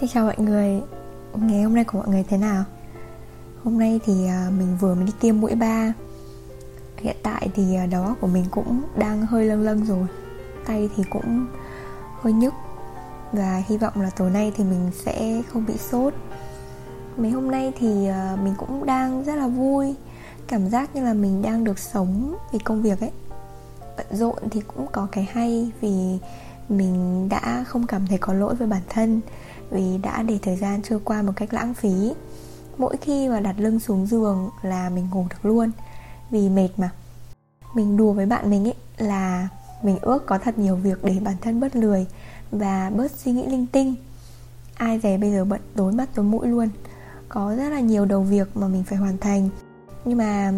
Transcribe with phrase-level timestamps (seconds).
[0.00, 0.82] Xin chào mọi người.
[1.34, 2.64] Ngày hôm nay của mọi người thế nào?
[3.64, 5.92] Hôm nay thì à, mình vừa mới đi tiêm mũi 3
[6.96, 10.06] Hiện tại thì à, đầu óc của mình cũng đang hơi lâng lâng rồi.
[10.66, 11.46] Tay thì cũng
[12.20, 12.54] hơi nhức.
[13.32, 16.14] Và hy vọng là tối nay thì mình sẽ không bị sốt.
[17.16, 19.94] Mấy hôm nay thì à, mình cũng đang rất là vui.
[20.46, 23.12] Cảm giác như là mình đang được sống vì công việc ấy.
[23.96, 26.18] Bận rộn thì cũng có cái hay Vì
[26.68, 29.20] mình đã không cảm thấy có lỗi với bản thân
[29.70, 32.12] vì đã để thời gian trôi qua một cách lãng phí.
[32.78, 35.70] Mỗi khi mà đặt lưng xuống giường là mình ngủ được luôn,
[36.30, 36.90] vì mệt mà.
[37.74, 39.48] Mình đùa với bạn mình ấy là
[39.82, 42.06] mình ước có thật nhiều việc để bản thân bớt lười
[42.50, 43.94] và bớt suy nghĩ linh tinh.
[44.74, 46.68] Ai dè bây giờ bận tối mắt tối mũi luôn,
[47.28, 49.48] có rất là nhiều đầu việc mà mình phải hoàn thành.
[50.04, 50.52] Nhưng mà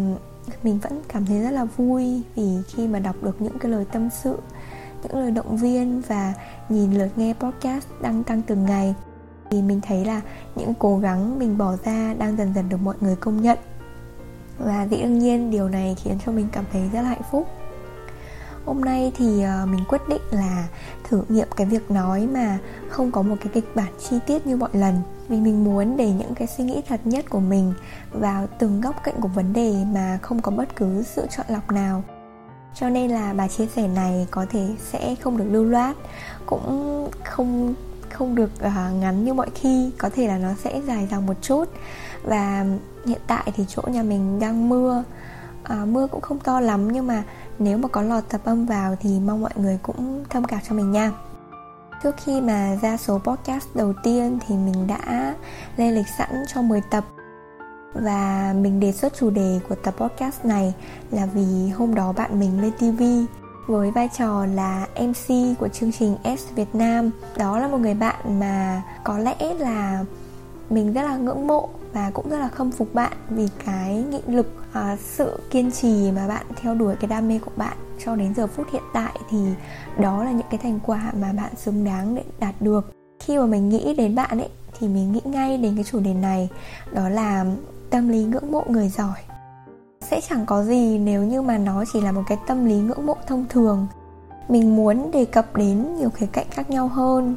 [0.63, 3.85] mình vẫn cảm thấy rất là vui vì khi mà đọc được những cái lời
[3.91, 4.37] tâm sự
[5.03, 6.33] những lời động viên và
[6.69, 8.95] nhìn lượt nghe podcast đang tăng từng ngày.
[9.51, 10.21] Thì mình thấy là
[10.55, 13.57] những cố gắng mình bỏ ra đang dần dần được mọi người công nhận.
[14.57, 17.47] Và dĩ nhiên, điều này khiến cho mình cảm thấy rất là hạnh phúc.
[18.65, 20.67] Hôm nay thì ờ, mình quyết định là
[21.09, 22.57] thử nghiệm cái việc nói mà
[22.89, 25.01] không có một cái kịch bản chi tiết như mọi lần.
[25.29, 27.73] Vì mình muốn để những cái suy nghĩ thật nhất của mình
[28.11, 31.71] vào từng góc cạnh của vấn đề mà không có bất cứ sự chọn lọc
[31.71, 32.03] nào
[32.75, 35.95] cho nên là bài chia sẻ này có thể sẽ không được lưu loát
[36.45, 37.75] cũng không
[38.09, 41.33] không được uh, ngắn như mọi khi có thể là nó sẽ dài dòng một
[41.41, 41.65] chút.
[42.23, 42.65] Và
[43.05, 45.03] hiện tại thì chỗ nhà mình đang mưa
[45.73, 47.23] uh, mưa cũng không to lắm nhưng mà
[47.59, 50.75] nếu mà có lọt tập âm vào thì mong mọi người cũng thông cảm cho
[50.75, 51.11] mình nha.
[52.03, 55.33] Trước khi mà ra số podcast đầu tiên thì mình đã
[55.77, 57.03] lên lịch sẵn cho 10 tập
[57.93, 60.73] và mình đề xuất chủ đề của tập podcast này
[61.11, 63.03] là vì hôm đó bạn mình lên TV
[63.67, 67.11] với vai trò là MC của chương trình S Việt Nam.
[67.37, 70.05] Đó là một người bạn mà có lẽ là
[70.69, 74.21] mình rất là ngưỡng mộ và cũng rất là khâm phục bạn vì cái nghị
[74.27, 78.15] lực à, sự kiên trì mà bạn theo đuổi cái đam mê của bạn cho
[78.15, 79.19] đến giờ phút hiện tại.
[79.29, 79.37] Thì
[79.97, 82.91] đó là những cái thành quả mà bạn xứng đáng để đạt được.
[83.19, 84.49] Khi mà mình nghĩ đến bạn ấy
[84.79, 86.49] thì mình nghĩ ngay đến cái chủ đề này.
[86.91, 87.45] Đó là
[87.89, 89.17] tâm lý ngưỡng mộ người giỏi.
[90.01, 93.05] Sẽ chẳng có gì nếu như mà nó chỉ là một cái tâm lý ngưỡng
[93.05, 93.87] mộ thông thường.
[94.47, 97.35] Mình muốn đề cập đến nhiều khía cạnh khác nhau hơn.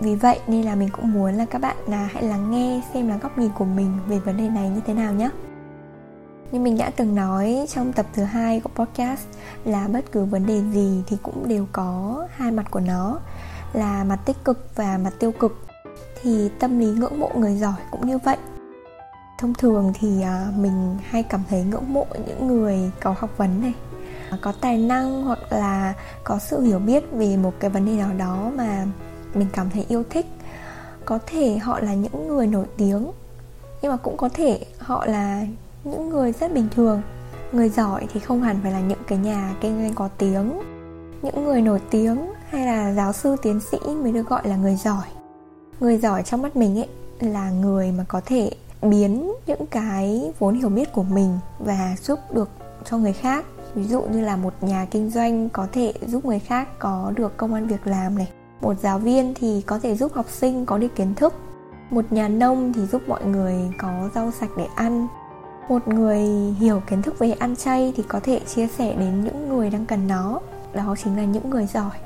[0.00, 3.08] Vì vậy nên là mình cũng muốn là các bạn là hãy lắng nghe xem
[3.08, 5.30] là góc nhìn của mình về vấn đề này như thế nào nhé.
[6.52, 9.20] Như mình đã từng nói trong tập thứ hai của podcast
[9.64, 13.18] là bất cứ vấn đề gì thì cũng đều có hai mặt của nó,
[13.72, 15.66] là mặt tích cực và mặt tiêu cực.
[16.22, 18.36] Thì tâm lý ngưỡng mộ người giỏi cũng như vậy
[19.44, 23.60] thông thường thì à, mình hay cảm thấy ngưỡng mộ những người có học vấn
[23.60, 23.72] này
[24.30, 25.94] à, có tài năng hoặc là
[26.24, 28.86] có sự hiểu biết về một cái vấn đề nào đó mà
[29.34, 30.26] mình cảm thấy yêu thích.
[31.04, 33.10] Có thể họ là những người nổi tiếng,
[33.82, 35.46] nhưng mà cũng có thể họ là
[35.84, 37.02] những người rất bình thường.
[37.52, 40.60] Người giỏi thì không hẳn phải là những cái nhà kinh doanh có tiếng,
[41.22, 44.76] những người nổi tiếng hay là giáo sư, tiến sĩ mới được gọi là người
[44.76, 45.06] giỏi.
[45.80, 46.88] Người giỏi trong mắt mình ấy
[47.20, 48.50] là người mà có thể
[48.90, 52.50] biến những cái vốn hiểu biết của mình và giúp được
[52.84, 53.44] cho người khác.
[53.74, 57.36] Ví dụ như là một nhà kinh doanh có thể giúp người khác có được
[57.36, 58.28] công an việc làm này.
[58.60, 61.34] Một giáo viên thì có thể giúp học sinh có được kiến thức.
[61.90, 65.06] Một nhà nông thì giúp mọi người có rau sạch để ăn.
[65.68, 66.22] Một người
[66.58, 69.86] hiểu kiến thức về ăn chay thì có thể chia sẻ đến những người đang
[69.86, 70.40] cần nó.
[70.72, 71.98] Đó chính là những người giỏi.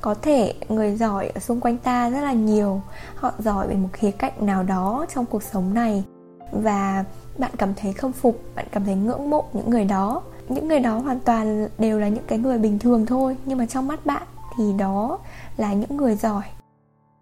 [0.00, 2.80] Có thể người giỏi ở xung quanh ta rất là nhiều.
[3.14, 6.04] Họ giỏi về một khía cạnh nào đó trong cuộc sống này
[6.52, 7.04] và
[7.38, 10.22] bạn cảm thấy không phục, bạn cảm thấy ngưỡng mộ những người đó.
[10.48, 13.66] Những người đó hoàn toàn đều là những cái người bình thường thôi, nhưng mà
[13.66, 14.22] trong mắt bạn
[14.56, 15.18] thì đó
[15.56, 16.44] là những người giỏi.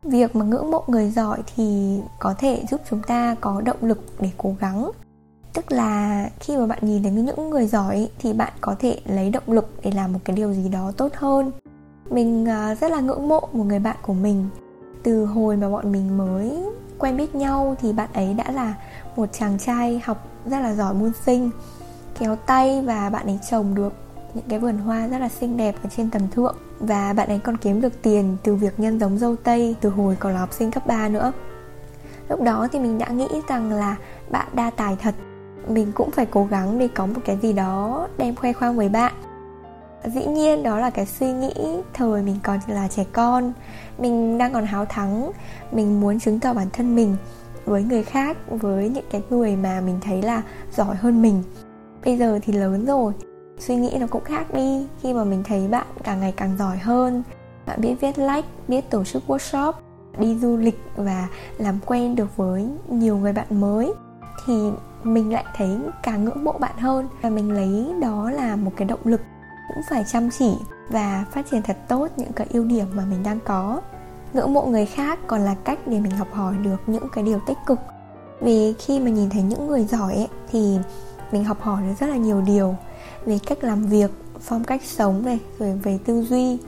[0.02, 4.04] Việc mà ngưỡng mộ người giỏi thì có thể giúp chúng ta có động lực
[4.20, 4.90] để cố gắng.
[5.54, 9.30] Tức là khi mà bạn nhìn thấy những người giỏi thì bạn có thể lấy
[9.30, 11.50] động lực để làm một cái điều gì đó tốt hơn.
[12.10, 14.48] Mình à, rất là ngưỡng mộ một người bạn của mình.
[15.02, 16.64] Từ hồi mà bọn mình mới
[16.98, 18.74] quen biết nhau thì bạn ấy đã là
[19.16, 21.50] một chàng trai học rất là giỏi môn sinh,
[22.18, 23.92] kéo tay và bạn ấy trồng được
[24.34, 26.56] những cái vườn hoa rất là xinh đẹp ở trên tầm thượng.
[26.80, 30.16] Và bạn ấy còn kiếm được tiền từ việc nhân giống dâu tây từ hồi
[30.20, 31.32] còn là học sinh cấp 3 nữa.
[32.28, 33.96] Lúc đó thì mình đã nghĩ rằng là
[34.30, 35.14] bạn đa tài thật.
[35.68, 38.88] Mình cũng phải cố gắng để có một cái gì đó đem khoe khoang với
[38.88, 39.12] bạn.
[40.04, 41.52] Dĩ nhiên đó là cái suy nghĩ
[41.94, 43.52] thời mình còn là trẻ con.
[43.98, 45.30] Mình đang còn háo thắng,
[45.72, 47.16] mình muốn chứng tỏ bản thân mình
[47.64, 50.42] với người khác, với những cái người mà mình thấy là
[50.76, 51.42] giỏi hơn mình.
[52.04, 53.12] Bây giờ thì lớn rồi,
[53.58, 54.86] suy nghĩ nó cũng khác đi.
[55.02, 57.22] Khi mà mình thấy bạn càng ngày càng giỏi hơn,
[57.66, 59.72] bạn biết viết like biết tổ chức workshop,
[60.18, 61.28] đi du lịch và
[61.58, 63.92] làm quen được với nhiều người bạn mới,
[64.46, 64.70] thì
[65.02, 67.08] mình lại thấy càng ngưỡng mộ bạn hơn.
[67.22, 69.20] Và mình lấy đó là một cái động lực,
[69.74, 70.52] cũng phải chăm chỉ
[70.88, 73.80] và phát triển thật tốt những cái ưu điểm mà mình đang có
[74.34, 77.40] ngưỡng mộ người khác còn là cách để mình học hỏi được những cái điều
[77.46, 77.78] tích cực.
[78.40, 80.78] Vì khi mà nhìn thấy những người giỏi ấy, thì
[81.32, 82.76] mình học hỏi được rất là nhiều điều
[83.26, 84.10] về cách làm việc
[84.40, 86.58] phong cách sống này rồi về tư duy.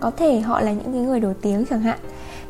[0.00, 1.98] Có thể họ là những cái người nổi tiếng chẳng hạn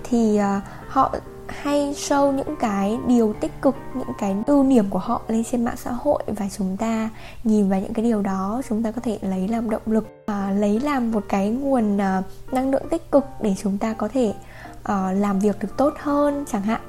[0.05, 1.14] thì uh, họ
[1.46, 5.64] hay show những cái điều tích cực những cái ưu điểm của họ lên trên
[5.64, 7.11] mạng xã hội và chúng ta
[7.44, 10.50] nhìn vào những cái điều đó chúng ta có thể lấy làm động lực và
[10.50, 14.34] lấy làm một cái nguồn uh, năng lượng tích cực để chúng ta có thể
[14.81, 16.81] uh, làm việc được tốt hơn chẳng hạn.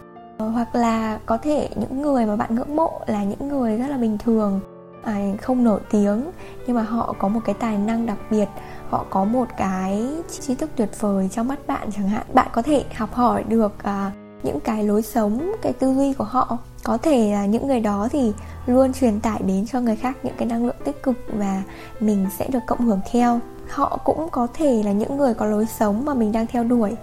[0.43, 3.87] Uh, hoặc là có thể những người mà bạn ngưỡng mộ là những người rất
[3.87, 4.59] là bình thường
[5.03, 6.31] à, không nổi tiếng
[6.67, 8.47] nhưng mà họ có một cái tài năng đặc biệt
[8.89, 10.07] họ có một cái
[10.39, 12.25] trí thức tuyệt vời trong mắt bạn chẳng hạn.
[12.33, 14.11] Bạn có thể học hỏi được à,
[14.43, 16.57] những cái lối sống cái tư duy của họ.
[16.83, 18.33] Có thể là những người đó thì
[18.65, 21.63] luôn truyền tải đến cho người khác những cái năng lượng tích cực và
[21.99, 23.39] mình sẽ được cộng hưởng theo
[23.71, 26.95] họ cũng có thể là những người có lối sống mà mình đang theo đuổi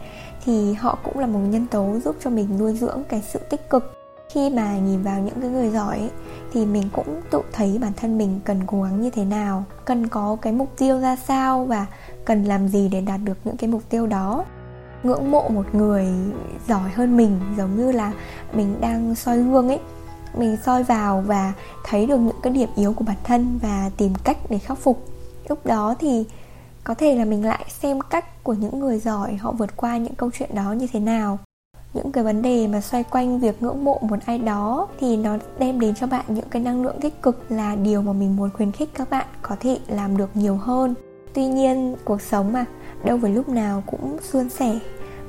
[0.45, 3.71] thì họ cũng là một nhân tố giúp cho mình nuôi dưỡng cái sự tích
[3.71, 3.95] cực.
[4.33, 6.11] Khi mà nhìn vào những cái người giỏi ấy,
[6.53, 10.09] thì mình cũng tự thấy bản thân mình cần cố gắng như thế nào cần
[10.09, 11.87] có cái mục tiêu ra sao và
[12.25, 14.45] cần làm gì để đạt được những cái mục tiêu đó.
[15.03, 16.07] Ngưỡng mộ một người
[16.69, 18.13] giỏi hơn mình giống như là
[18.53, 19.81] mình đang soi gương ấy.
[20.39, 21.53] Mình soi vào và
[21.85, 25.05] thấy được những cái điểm yếu của bản thân và tìm cách để khắc phục.
[25.49, 26.25] Lúc đó thì
[26.89, 30.15] có thể là mình lại xem cách của những người giỏi họ vượt qua những
[30.15, 31.39] câu chuyện đó như thế nào.
[31.95, 35.37] Những cái vấn đề mà xoay quanh việc ngưỡng mộ một ai đó thì nó
[35.59, 38.51] đem đến cho bạn những cái năng lượng tích cực là điều mà mình muốn
[38.51, 40.95] khuyến khích các bạn có thể làm được nhiều hơn.
[41.35, 42.65] Tuy nhiên, cuộc sống mà,
[43.05, 44.79] đâu phải lúc nào cũng suôn sẻ,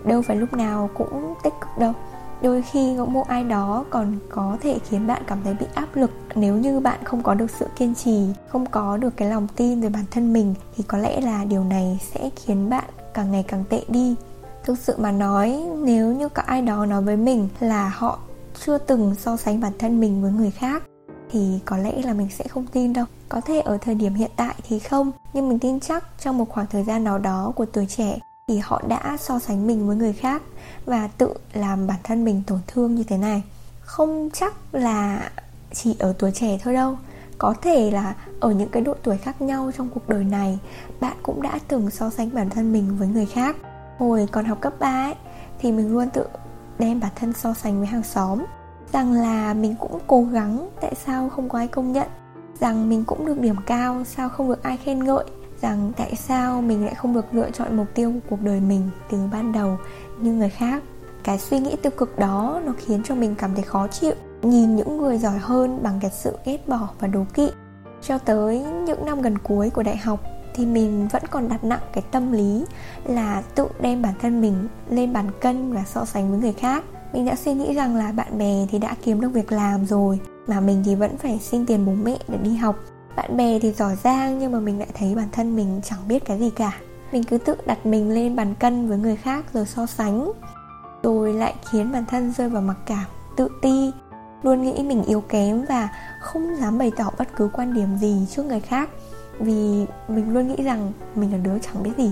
[0.04, 1.94] đâu phải lúc nào cũng tích cực đâu
[2.42, 5.96] đôi khi ngưỡng mộ ai đó còn có thể khiến bạn cảm thấy bị áp
[5.96, 6.12] lực.
[6.36, 9.82] Nếu như bạn không có được sự kiên trì, không có được cái lòng tin
[9.82, 12.84] về bản thân mình, thì có lẽ là điều này sẽ khiến bạn
[13.14, 14.16] càng ngày càng tệ đi.
[14.64, 18.20] Thực sự mà nói, nếu như có ai đó nói với mình là họ
[18.66, 20.84] chưa từng so sánh bản thân mình với người khác,
[21.32, 23.06] thì có lẽ là mình sẽ không tin đâu.
[23.30, 26.50] Có thể ở thời điểm hiện tại thì không, nhưng mình tin chắc trong một
[26.50, 29.96] khoảng thời gian nào đó của tuổi trẻ thì họ đã so sánh mình với
[29.96, 30.42] người khác
[30.86, 33.44] và tự làm bản thân mình tổn thương như thế này.
[33.82, 35.30] Không chắc là
[35.74, 36.98] chỉ ở tuổi trẻ thôi đâu.
[37.38, 40.60] Có thể là ở những cái độ tuổi khác nhau trong cuộc đời này,
[41.00, 43.56] bạn cũng đã từng so sánh bản thân mình với người khác.
[43.98, 45.16] Hồi còn học cấp 3 ấy,
[45.60, 46.26] thì mình luôn tự
[46.80, 48.46] đem bản thân so sánh với hàng xóm.
[48.94, 52.08] Rằng là mình cũng cố gắng, tại sao không có ai công nhận?
[52.60, 55.26] Rằng mình cũng được điểm cao, sao không được ai khen ngợi?
[55.62, 58.90] Rằng tại sao mình lại không được lựa chọn mục tiêu của cuộc đời mình
[59.12, 59.78] từ ban đầu
[60.22, 60.84] như người khác.
[61.24, 64.76] Cái suy nghĩ tiêu cực đó nó khiến cho mình cảm thấy khó chịu, nhìn
[64.76, 67.50] những người giỏi hơn bằng cái sự ghét bỏ và đố kỵ.
[68.02, 70.20] Cho tới những năm gần cuối của đại học
[70.56, 72.66] thì mình vẫn còn đặt nặng cái tâm lý
[73.06, 76.84] là tự đem bản thân mình lên bàn cân và so sánh với người khác.
[77.14, 80.20] Mình đã suy nghĩ rằng là bạn bè thì đã kiếm được việc làm rồi,
[80.48, 82.76] mà mình thì vẫn phải xin tiền bố mẹ để đi học
[83.16, 86.26] bạn bè thì giỏi giang nhưng mà mình lại thấy bản thân mình chẳng biết
[86.26, 86.72] cái gì cả.
[87.12, 90.32] Mình cứ tự đặt mình lên bàn cân với người khác rồi so sánh.
[91.04, 93.92] Rồi lại khiến bản thân rơi vào mặc cảm, tự ti.
[94.44, 95.90] Luôn nghĩ mình yếu kém và
[96.22, 98.90] không dám bày tỏ bất cứ quan điểm gì trước người khác.
[99.40, 102.12] Vì mình luôn nghĩ rằng mình là đứa chẳng biết gì.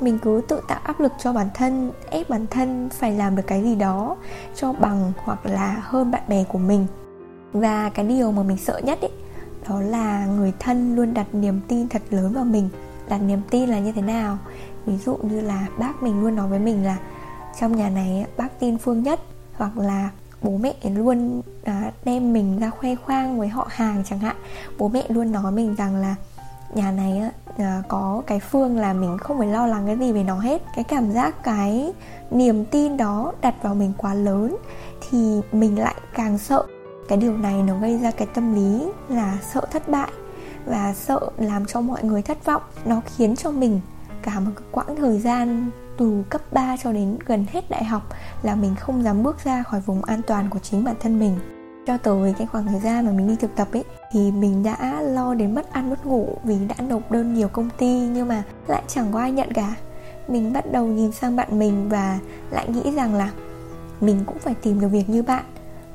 [0.00, 3.42] Mình cứ tự tạo áp lực cho bản thân, ép bản thân phải làm được
[3.46, 4.16] cái gì đó
[4.54, 6.86] cho bằng hoặc là hơn bạn bè của mình.
[7.52, 9.10] Và cái điều mà mình sợ nhất ấy
[9.68, 12.68] đó là người thân luôn đặt niềm tin thật lớn vào mình.
[13.08, 14.38] Đặt niềm tin là như thế nào?
[14.86, 16.96] Ví dụ như là bác mình luôn nói với mình là
[17.60, 19.20] trong nhà này bác tin phương nhất
[19.56, 20.10] hoặc là
[20.42, 24.36] bố mẹ luôn à, đem mình ra khoe khoang với họ hàng chẳng hạn.
[24.78, 26.14] Bố mẹ luôn nói mình rằng là
[26.74, 27.22] nhà này
[27.58, 30.62] à, có cái phương là mình không phải lo lắng cái gì về nó hết.
[30.74, 31.92] Cái cảm giác, cái
[32.30, 34.56] niềm tin đó đặt vào mình quá lớn
[35.10, 36.66] thì mình lại càng sợ
[37.08, 40.10] cái điều này nó gây ra cái tâm lý là sợ thất bại
[40.66, 42.62] và sợ làm cho mọi người thất vọng.
[42.84, 43.80] Nó khiến cho mình
[44.22, 48.02] cả một quãng thời gian từ cấp 3 cho đến gần hết đại học
[48.42, 51.38] là mình không dám bước ra khỏi vùng an toàn của chính bản thân mình.
[51.86, 55.02] Cho tới cái khoảng thời gian mà mình đi thực tập ấy, thì mình đã
[55.02, 58.42] lo đến mất ăn mất ngủ vì đã nộp đơn nhiều công ty nhưng mà
[58.66, 59.74] lại chẳng có ai nhận cả.
[60.28, 62.18] Mình bắt đầu nhìn sang bạn mình và
[62.50, 63.30] lại nghĩ rằng là
[64.00, 65.44] mình cũng phải tìm được việc như bạn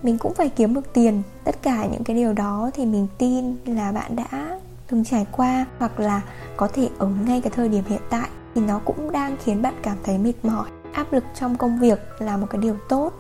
[0.04, 1.22] mình cũng phải kiếm được tiền.
[1.44, 5.66] Tất cả những cái điều đó thì mình tin là bạn đã từng trải qua
[5.78, 6.22] hoặc là
[6.58, 9.74] có thể ở ngay cái thời điểm hiện tại thì nó cũng đang khiến bạn
[9.84, 10.70] cảm thấy mệt mỏi.
[10.94, 13.14] Áp lực trong công việc là một cái điều tốt.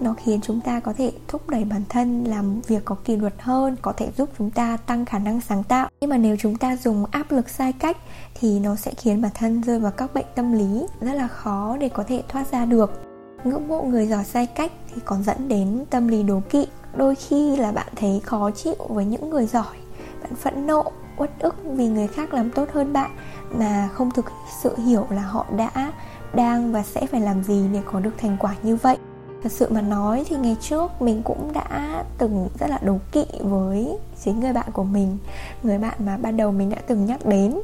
[0.00, 3.34] Nó khiến chúng ta có thể thúc đẩy bản thân làm việc có kỷ luật
[3.38, 5.88] hơn, có thể giúp chúng ta tăng khả năng sáng tạo.
[6.00, 7.96] Nhưng mà nếu chúng ta dùng áp lực sai cách
[8.34, 11.76] thì nó sẽ khiến bản thân rơi vào các bệnh tâm lý rất là khó
[11.80, 13.13] để có thể thoát ra được
[13.44, 16.66] ngưỡng mộ người giỏi sai cách thì còn dẫn đến tâm lý đố kỵ.
[16.96, 19.76] Đôi khi là bạn thấy khó chịu với những người giỏi.
[20.22, 20.84] Bạn phẫn nộ,
[21.16, 23.10] uất ức vì người khác làm tốt hơn bạn
[23.58, 24.24] mà không thực
[24.62, 25.92] sự hiểu là họ đã,
[26.34, 28.96] đang và sẽ phải làm gì để có được thành quả như vậy.
[29.42, 33.24] Thật sự mà nói thì ngày trước mình cũng đã từng rất là đố kỵ
[33.40, 35.18] với chính người bạn của mình.
[35.62, 37.54] Người bạn mà ban đầu mình đã từng nhắc đến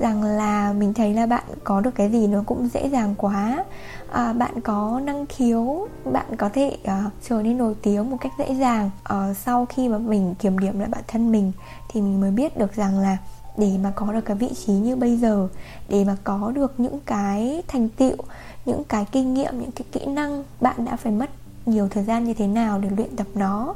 [0.00, 3.64] rằng là mình thấy là bạn có được cái gì nó cũng dễ dàng quá.
[4.12, 8.32] À, bạn có năng khiếu bạn có thể uh, trở nên nổi tiếng một cách
[8.38, 11.52] dễ dàng uh, sau khi mà mình kiểm điểm lại bản thân mình
[11.88, 13.16] thì mình mới biết được rằng là
[13.56, 15.48] để mà có được cái vị trí như bây giờ
[15.88, 18.16] để mà có được những cái thành tựu
[18.64, 21.30] những cái kinh nghiệm những cái kỹ năng bạn đã phải mất
[21.66, 23.74] nhiều thời gian như thế nào để luyện tập nó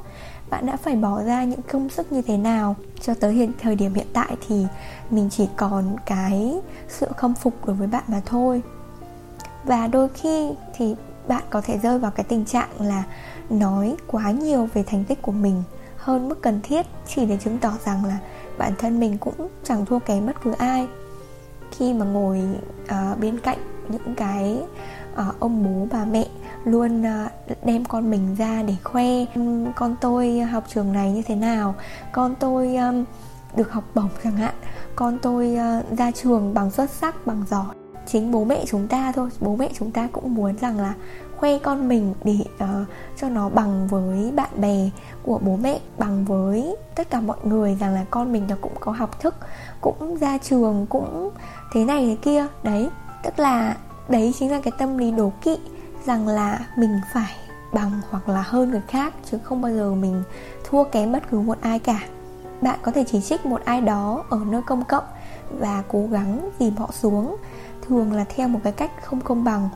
[0.50, 2.76] bạn đã phải bỏ ra những công sức như thế nào?
[3.00, 4.66] Cho tới hiện thời điểm hiện tại thì
[5.10, 8.62] mình chỉ còn cái sự khâm phục đối với bạn mà thôi.
[9.64, 10.94] Và đôi khi thì
[11.28, 13.04] bạn có thể rơi vào cái tình trạng là
[13.50, 15.62] nói quá nhiều về thành tích của mình
[15.96, 18.18] hơn mức cần thiết chỉ để chứng tỏ rằng là
[18.58, 20.88] bản thân mình cũng chẳng thua kém bất cứ ai.
[21.70, 22.42] Khi mà ngồi
[22.84, 23.58] uh, bên cạnh
[23.88, 24.62] những cái
[25.12, 26.26] uh, ông bố bà mẹ
[26.64, 27.28] luôn ờ,
[27.64, 29.04] đem con mình ra để khoe.
[29.76, 31.74] Con tôi học trường này như thế nào?
[32.12, 32.76] Con tôi
[33.56, 34.54] được học bổng chẳng hạn.
[34.96, 37.74] Con tôi ờ, ra trường bằng xuất sắc bằng giỏi.
[38.06, 39.28] Chính bố mẹ chúng ta thôi.
[39.40, 40.94] Bố mẹ chúng ta cũng muốn rằng là
[41.36, 44.90] khoe con mình để uh, cho nó bằng với bạn bè
[45.22, 48.72] của bố mẹ bằng với tất cả mọi người rằng là con mình nó cũng
[48.80, 49.34] có học thức
[49.80, 51.30] cũng ra trường cũng
[51.72, 52.46] thế này thế kia.
[52.62, 52.88] Đấy
[53.22, 53.76] tức là
[54.08, 55.56] đấy chính là cái tâm lý đố kỵ
[56.06, 57.34] rằng là mình phải
[57.72, 60.22] bằng hoặc là hơn người khác, chứ không bao giờ mình
[60.64, 62.00] thua kém bất cứ một ai cả.
[62.60, 65.04] Bạn có thể chỉ trích một ai đó ở nơi công cộng
[65.58, 67.36] và cố gắng dìm họ xuống,
[67.88, 69.68] thường là theo một cái cách không công bằng.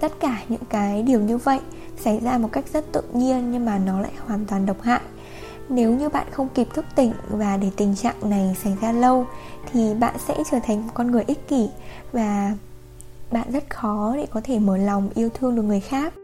[0.00, 1.60] Tất cả những cái điều như vậy
[2.00, 5.00] xảy ra một cách rất tự nhiên nhưng mà nó lại hoàn toàn độc hại.
[5.68, 9.26] Nếu như bạn không kịp thức tỉnh và để tình trạng này xảy ra lâu,
[9.72, 11.68] thì bạn sẽ trở thành một con người ích kỷ
[12.12, 12.52] và
[13.30, 16.14] bạn rất khó để có thể mở lòng yêu thương được người khác.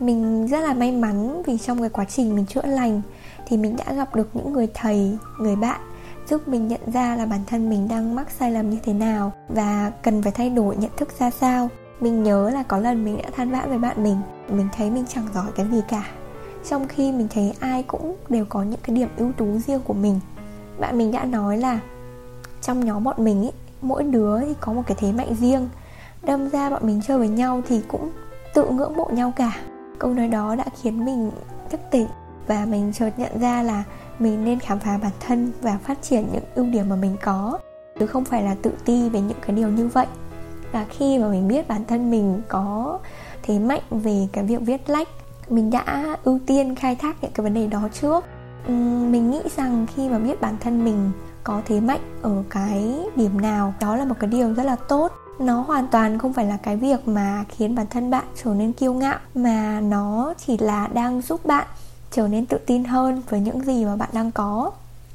[0.00, 3.02] Mình rất là may mắn vì trong cái quá trình mình chữa lành
[3.46, 5.80] thì mình đã gặp được những người thầy người bạn
[6.28, 9.32] giúp mình nhận ra là bản thân mình đang mắc sai lầm như thế nào
[9.48, 11.68] và cần phải thay đổi nhận thức ra sao.
[12.00, 14.16] Mình nhớ là có lần mình đã than vãn với bạn mình
[14.48, 16.04] mình thấy mình chẳng giỏi cái gì cả.
[16.68, 19.94] Trong khi mình thấy ai cũng đều có những cái điểm ưu tú riêng của
[19.94, 20.20] mình
[20.78, 21.80] bạn mình đã nói là
[22.62, 23.50] trong nhóm bọn mình ý,
[23.80, 25.68] mỗi đứa thì có một cái thế mạnh riêng
[26.26, 28.10] đâm ra bọn mình chơi với nhau thì cũng
[28.54, 29.52] tự ngưỡng mộ nhau cả.
[29.98, 31.30] Câu nói đó đã khiến mình
[31.70, 32.06] thức tỉnh
[32.46, 33.82] và mình chợt nhận ra là
[34.18, 37.58] mình nên khám phá bản thân và phát triển những ưu điểm mà mình có,
[38.00, 40.06] chứ không phải là tự ti về những cái điều như vậy.
[40.72, 42.98] Và khi mà mình biết bản thân mình có
[43.42, 45.08] thế mạnh về cái việc viết lách,
[45.48, 48.24] mình đã ưu tiên khai thác những cái vấn đề đó trước.
[48.68, 51.10] Mình nghĩ rằng khi mà biết bản thân mình
[51.44, 55.12] có thế mạnh ở cái điểm nào, đó là một cái điều rất là tốt
[55.38, 58.72] nó hoàn toàn không phải là cái việc mà khiến bản thân bạn trở nên
[58.72, 61.66] kiêu ngạo mà nó chỉ là đang giúp bạn
[62.10, 64.70] trở nên tự tin hơn với những gì mà bạn đang có.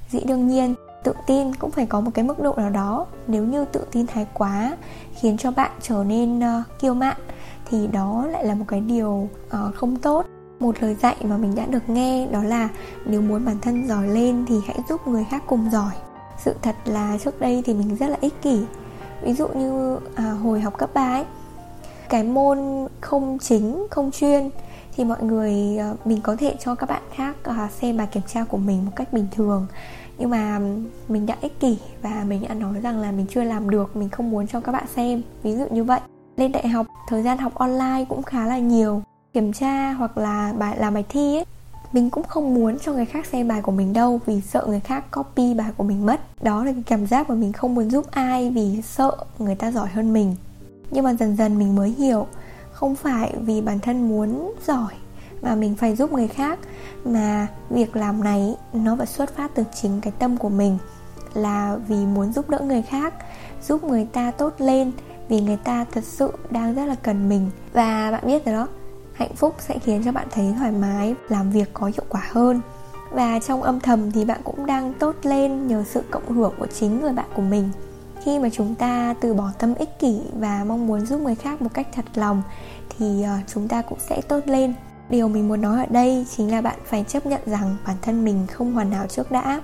[0.10, 3.06] Dĩ đương nhiên tự tin cũng phải có một cái mức độ nào đó.
[3.28, 4.78] Nếu như tự tin thái quá
[5.20, 7.18] khiến cho bạn trở nên uh, kiêu mạn
[7.70, 10.26] thì đó lại là một cái điều uh, không tốt.
[10.60, 12.70] Một lời dạy mà mình đã được nghe đó là
[13.06, 15.92] nếu muốn bản thân giỏi lên thì hãy giúp người khác cùng giỏi.
[16.44, 18.60] Sự thật là trước đây thì mình rất là ích kỷ
[19.22, 21.26] ví dụ như à, hồi học cấp 3 ấy
[22.10, 24.50] cái môn không chính không chuyên
[24.96, 28.24] thì mọi người à, mình có thể cho các bạn khác à, xem bài kiểm
[28.28, 29.68] tra của mình một cách bình thường.
[30.18, 30.60] Nhưng mà
[31.08, 34.10] mình đã ích kỷ và mình đã nói rằng là mình chưa làm được mình
[34.10, 35.22] không muốn cho các bạn xem.
[35.44, 36.00] Ví dụ như vậy.
[36.38, 39.02] Lên đại học thời gian học online cũng khá là nhiều.
[39.34, 41.46] Kiểm tra hoặc là bài làm bài thi ấy
[41.92, 44.80] mình cũng không muốn cho người khác xem bài của mình đâu, vì sợ người
[44.80, 46.44] khác copy bài của mình mất.
[46.44, 49.72] Đó là cái cảm giác mà mình không muốn giúp ai vì sợ người ta
[49.72, 50.36] giỏi hơn mình.
[50.92, 52.28] Nhưng mà dần dần mình mới hiểu,
[52.72, 54.94] không phải vì bản thân muốn giỏi
[55.42, 56.60] mà mình phải giúp người khác,
[57.06, 60.78] mà việc làm này nó phải xuất phát từ chính cái tâm của mình,
[61.34, 63.14] là vì muốn giúp đỡ người khác,
[63.68, 64.92] giúp người ta tốt lên,
[65.30, 67.50] vì người ta thật sự đang rất là cần mình.
[67.74, 68.68] Và bạn biết rồi đó
[69.22, 72.62] hạnh phúc sẽ khiến cho bạn thấy thoải mái, làm việc có hiệu quả hơn.
[73.12, 76.68] Và trong âm thầm thì bạn cũng đang tốt lên nhờ sự cộng hưởng của
[76.68, 77.70] chính người bạn của mình.
[78.24, 81.62] Khi mà chúng ta từ bỏ tâm ích kỷ và mong muốn giúp người khác
[81.62, 82.44] một cách thật lòng
[82.90, 84.74] thì ờ, chúng ta cũng sẽ tốt lên.
[85.10, 88.26] Điều mình muốn nói ở đây chính là bạn phải chấp nhận rằng bản thân
[88.26, 89.62] mình không hoàn hảo trước đã.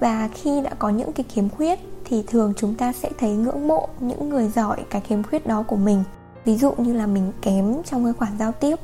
[0.00, 3.68] Và khi đã có những cái khiếm khuyết thì thường chúng ta sẽ thấy ngưỡng
[3.68, 6.04] mộ những người giỏi cái khiếm khuyết đó của mình
[6.44, 8.78] ví dụ như là mình kém trong cái khoản giao tiếp,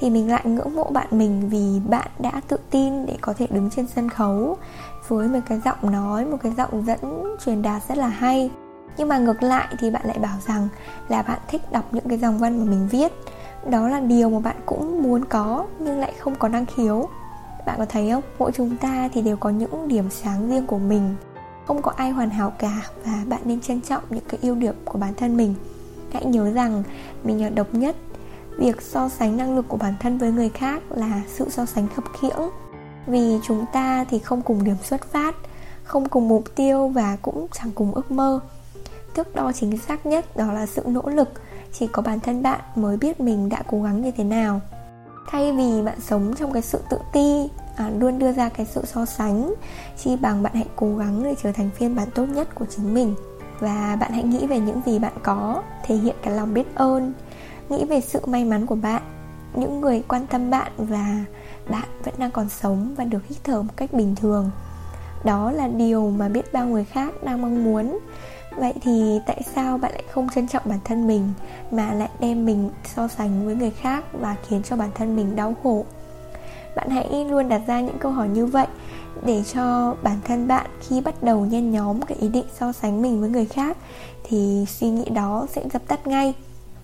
[0.00, 3.46] thì mình lại ngưỡng mộ bạn mình vì bạn đã tự tin để có thể
[3.50, 4.56] đứng trên sân khấu
[5.08, 8.50] với một cái giọng nói, một cái giọng dẫn truyền đạt rất là hay.
[8.96, 10.68] Nhưng mà ngược lại thì bạn lại bảo rằng
[11.08, 13.12] là bạn thích đọc những cái dòng văn mà mình viết.
[13.70, 17.08] Đó là điều mà bạn cũng muốn có, nhưng lại không có năng khiếu.
[17.66, 18.22] Bạn có thấy không?
[18.38, 21.14] Mỗi chúng ta thì đều có những điểm sáng riêng của mình.
[21.66, 24.74] Không có ai hoàn hảo cả và bạn nên trân trọng những cái ưu điểm
[24.84, 25.54] của bản thân mình
[26.12, 26.82] hãy nhớ rằng
[27.24, 27.96] mình là độc nhất.
[28.58, 31.88] Việc so sánh năng lực của bản thân với người khác là sự so sánh
[31.88, 32.50] khập khiễng.
[33.06, 35.34] Vì chúng ta thì không cùng điểm xuất phát
[35.84, 38.40] không cùng mục tiêu và cũng chẳng cùng ước mơ.
[39.14, 41.28] Thước đo chính xác nhất đó là sự nỗ lực
[41.72, 44.60] chỉ có bản thân bạn mới biết mình đã cố gắng như thế nào.
[45.30, 48.84] Thay vì bạn sống trong cái sự tự ti à, luôn đưa ra cái sự
[48.84, 49.54] so sánh
[50.02, 52.94] chi bằng bạn hãy cố gắng để trở thành phiên bản tốt nhất của chính
[52.94, 53.14] mình
[53.62, 57.12] và bạn hãy nghĩ về những gì bạn có, thể hiện cái lòng biết ơn.
[57.68, 59.02] Nghĩ về sự may mắn của bạn,
[59.54, 61.24] những người quan tâm bạn và
[61.70, 64.50] bạn vẫn đang còn sống và được hít thở một cách bình thường.
[65.24, 67.98] Đó là điều mà biết bao người khác đang mong muốn.
[68.56, 71.32] Vậy thì tại sao bạn lại không trân trọng bản thân mình
[71.70, 75.36] mà lại đem mình so sánh với người khác và khiến cho bản thân mình
[75.36, 75.84] đau khổ?
[76.76, 78.66] Bạn hãy luôn đặt ra những câu hỏi như vậy
[79.24, 83.02] để cho bản thân bạn khi bắt đầu nhen nhóm cái ý định so sánh
[83.02, 83.76] mình với người khác
[84.24, 86.34] thì suy nghĩ đó sẽ dập tắt ngay.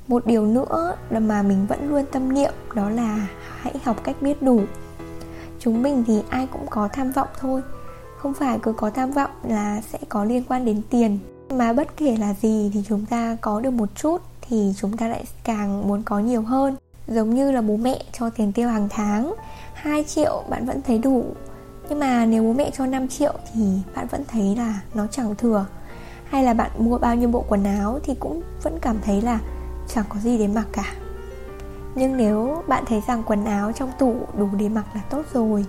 [0.09, 3.27] Một điều nữa mà mình vẫn luôn tâm niệm đó là
[3.61, 4.61] hãy học cách biết đủ.
[5.59, 7.63] Chúng mình thì ai cũng có tham vọng thôi,
[8.19, 11.19] không phải cứ có tham vọng là sẽ có liên quan đến tiền.
[11.51, 15.09] Mà bất kể là gì thì chúng ta có được một chút thì chúng ta
[15.09, 16.77] lại càng muốn có nhiều hơn.
[17.07, 19.35] Giống như là bố mẹ cho tiền tiêu hàng tháng
[19.83, 21.25] 2 triệu bạn vẫn thấy đủ.
[21.89, 23.61] Nhưng mà nếu bố mẹ cho 5 triệu thì
[23.97, 25.67] bạn vẫn thấy là nó chẳng thừa.
[26.25, 29.39] Hay là bạn mua bao nhiêu bộ quần áo thì cũng vẫn cảm thấy là
[29.89, 30.85] chẳng có gì để mặc cả.
[31.95, 35.65] Nhưng nếu bạn thấy rằng quần áo trong tủ đủ để mặc là tốt rồi,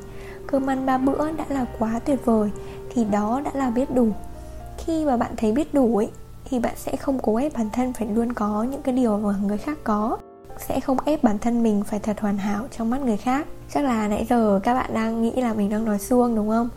[0.48, 2.50] cơm ăn ba bữa đã là quá tuyệt vời,
[2.90, 4.08] thì đó đã là biết đủ.
[4.78, 6.12] Khi mà bạn thấy biết đủ ấy,
[6.46, 9.34] thì bạn sẽ không cố ép bản thân phải luôn có những cái điều mà
[9.44, 10.18] người khác có
[10.68, 13.48] sẽ không ép bản thân mình phải thật hoàn hảo trong mắt người khác.
[13.74, 16.70] Chắc là nãy giờ các bạn đang nghĩ là mình đang nói xuông, đúng không?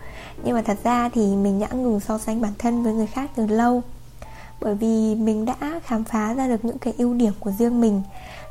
[0.45, 3.31] Nhưng mà thật ra thì mình đã ngừng so sánh bản thân với người khác
[3.37, 3.83] từ lâu.
[4.61, 8.03] Bởi vì mình đã khám phá ra được những cái ưu điểm của riêng mình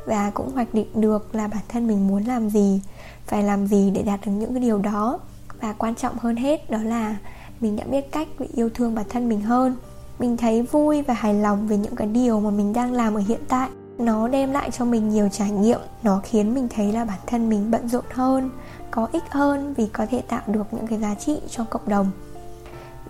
[0.06, 2.82] và cũng hoạch định được là bản thân mình muốn làm gì,
[3.26, 5.20] phải làm gì để đạt được những cái điều đó.
[5.62, 7.16] Và quan trọng hơn hết đó là
[7.60, 9.76] mình đã biết cách để yêu thương bản thân mình hơn.
[10.20, 13.22] Mình thấy vui và hài lòng về những cái điều mà mình đang làm ở
[13.28, 15.80] hiện tại nó đem lại cho mình nhiều trải nghiệm.
[16.04, 18.50] Nó khiến mình thấy là bản thân mình bận rộn hơn,
[18.92, 22.12] có ích hơn vì có thể tạo được những cái giá trị cho cộng đồng.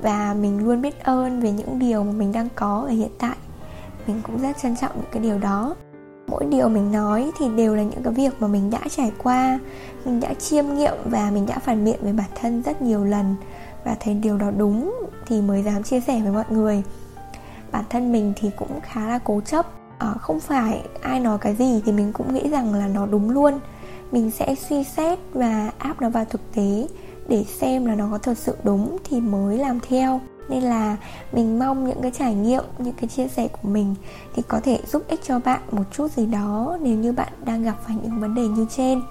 [0.02, 3.36] Và mình luôn biết ơn về những điều mà mình đang có ở hiện tại.
[4.08, 5.76] Mình cũng rất trân trọng những cái điều đó.
[6.28, 9.60] Mỗi điều mình nói thì đều là những cái việc mà mình đã trải qua,
[10.06, 13.36] mình đã chiêm nghiệm và mình đã phản biện với bản thân rất nhiều lần.
[13.84, 14.94] Và thấy điều đó đúng
[15.28, 16.84] thì mới dám chia sẻ với mọi người.
[17.72, 21.56] Bản thân mình thì cũng khá là cố chấp à, không phải ai nói cái
[21.56, 23.60] gì thì mình cũng nghĩ rằng là nó đúng luôn.
[24.12, 26.88] Mình sẽ suy xét và áp nó vào thực tế
[27.28, 30.22] để xem là nó có thật sự đúng thì mới làm theo.
[30.50, 30.98] Nên là
[31.32, 33.96] mình mong những cái trải nghiệm những cái chia sẻ của mình
[34.36, 37.64] thì có thể giúp ích cho bạn một chút gì đó nếu như bạn đang
[37.64, 39.02] gặp phải những vấn đề như trên.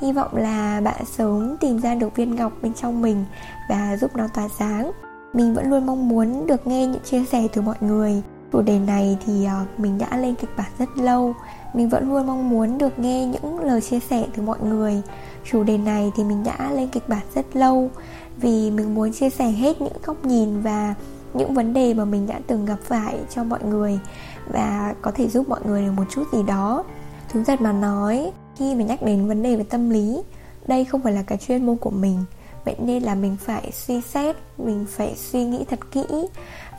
[0.00, 3.24] Hy vọng là bạn sớm tìm ra được viên ngọc bên trong mình
[3.68, 4.90] và giúp nó tỏa sáng.
[5.34, 8.78] Mình vẫn luôn mong muốn được nghe những chia sẻ từ mọi người chủ đề
[8.78, 11.34] này thì ờ, mình đã lên kịch bản rất lâu.
[11.74, 15.02] Mình vẫn luôn mong muốn được nghe những lời chia sẻ từ mọi người.
[15.44, 17.90] Chủ đề này thì mình đã lên kịch bản rất lâu
[18.36, 20.94] vì mình muốn chia sẻ hết những góc nhìn và
[21.34, 23.98] những vấn đề mà mình đã từng gặp phải cho mọi người
[24.52, 26.84] và có thể giúp mọi người được một chút gì đó.
[27.28, 30.22] Thú thật mà nói khi mình nhắc đến vấn đề về tâm lý
[30.66, 32.24] đây không phải là cái chuyên môn của mình.
[32.64, 36.04] Vậy nên là mình phải suy xét mình phải suy nghĩ thật kỹ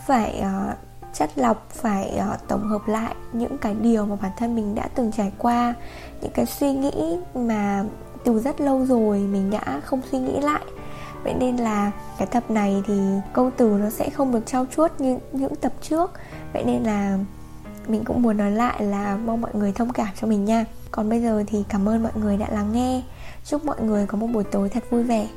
[0.08, 0.78] phải uh,
[1.14, 4.88] chất lọc phải uh, tổng hợp lại những cái điều mà bản thân mình đã
[4.96, 5.74] từng trải qua
[6.22, 7.84] những cái suy nghĩ mà
[8.24, 10.64] từ rất lâu rồi mình đã không suy nghĩ lại.
[11.24, 12.94] Vậy nên là cái tập này thì
[13.34, 16.12] câu từ nó sẽ không được trau chuốt như những tập trước.
[16.54, 17.18] Vậy nên là
[17.88, 20.66] mình cũng muốn nói lại là mong mọi người thông cảm cho mình nha.
[20.92, 23.02] Còn bây giờ thì cảm ơn mọi người đã lắng nghe.
[23.46, 25.28] Chúc mọi người có một buổi tối thật vui vẻ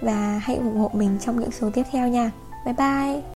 [0.00, 2.30] và hãy ủng hộ mình trong những số tiếp theo nha.
[2.64, 3.35] Bye bye!